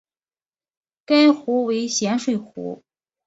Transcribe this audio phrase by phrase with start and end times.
[1.05, 2.83] 该湖为咸水湖。